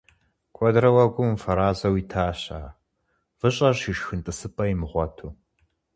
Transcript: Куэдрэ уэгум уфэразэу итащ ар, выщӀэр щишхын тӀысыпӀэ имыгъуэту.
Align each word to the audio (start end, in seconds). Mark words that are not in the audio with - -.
Куэдрэ 0.55 0.89
уэгум 0.95 1.29
уфэразэу 1.33 1.95
итащ 2.01 2.41
ар, 2.59 2.65
выщӀэр 3.39 3.75
щишхын 3.79 4.19
тӀысыпӀэ 4.25 4.65
имыгъуэту. 4.73 5.29